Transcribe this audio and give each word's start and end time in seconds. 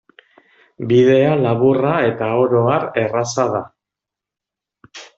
Bidea 0.91 1.35
laburra 1.43 1.93
eta 2.07 2.31
oro 2.47 2.65
har 2.73 2.91
erraza 3.05 3.49
da. 3.55 3.65